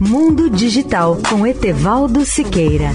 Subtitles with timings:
[0.00, 2.92] Mundo Digital com Etevaldo Siqueira.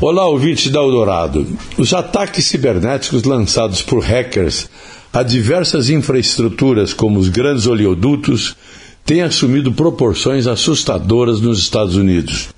[0.00, 1.44] Olá, ouvintes da Eldorado.
[1.76, 4.70] Os ataques cibernéticos lançados por hackers
[5.12, 8.56] a diversas infraestruturas, como os grandes oleodutos,
[9.04, 12.50] têm assumido proporções assustadoras nos Estados Unidos.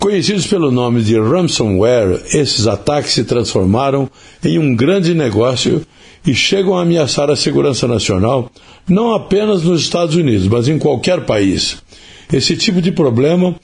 [0.00, 4.08] Conhecidos pelo nome de ransomware, esses ataques se transformaram
[4.42, 5.82] em um grande negócio
[6.26, 8.50] e chegam a ameaçar a segurança nacional
[8.88, 11.82] não apenas nos Estados Unidos, mas em qualquer país.
[12.32, 13.54] Esse tipo de problema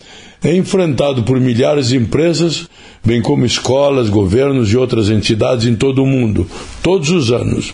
[0.44, 2.68] é enfrentado por milhares de empresas,
[3.02, 6.46] bem como escolas, governos e outras entidades em todo o mundo,
[6.82, 7.72] todos os anos.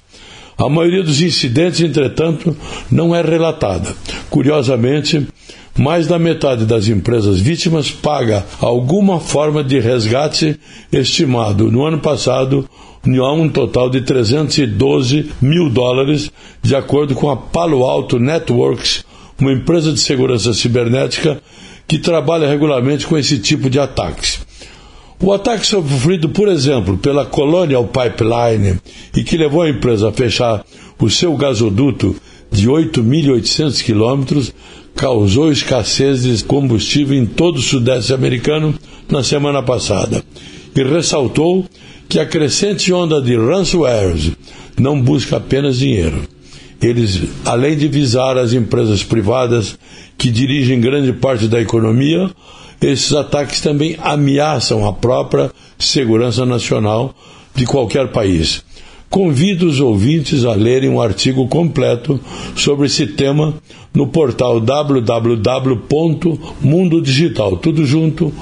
[0.62, 2.57] A maioria dos incidentes, entretanto,
[2.89, 3.97] não é relatada.
[4.30, 5.27] Curiosamente,
[5.77, 10.56] mais da metade das empresas vítimas paga alguma forma de resgate
[10.93, 12.70] estimado no ano passado
[13.05, 16.31] a um total de 312 mil dólares,
[16.62, 19.05] de acordo com a Palo Alto Networks,
[19.41, 21.42] uma empresa de segurança cibernética
[21.89, 24.39] que trabalha regularmente com esse tipo de ataques.
[25.25, 28.81] O ataque sofrido, por exemplo, pela Colonial Pipeline
[29.17, 30.64] e que levou a empresa a fechar
[30.98, 32.17] o seu gasoduto
[32.51, 34.53] de 8.800 quilômetros
[34.97, 38.75] causou escassez de combustível em todo o Sudeste americano
[39.09, 40.25] na semana passada
[40.75, 41.64] e ressaltou
[42.09, 44.33] que a crescente onda de ransomwares
[44.77, 46.20] não busca apenas dinheiro.
[46.83, 49.79] Eles, além de visar as empresas privadas
[50.19, 52.29] que dirigem grande parte da economia,
[52.83, 57.14] esses ataques também ameaçam a própria segurança nacional
[57.55, 58.64] de qualquer país.
[59.08, 62.19] Convido os ouvintes a lerem um artigo completo
[62.56, 63.55] sobre esse tema
[63.92, 68.33] no portal www.mundodigital, tudo junto.net.br.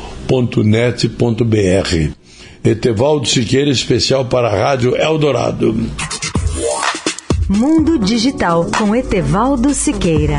[2.62, 5.74] Etevaldo Siqueira, especial para a Rádio Eldorado.
[7.48, 10.38] Mundo Digital com Etevaldo Siqueira.